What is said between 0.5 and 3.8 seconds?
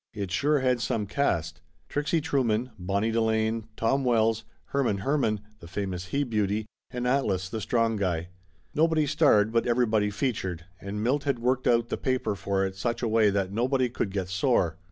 had some cast. Trixie Trueman, Bonnie Delane,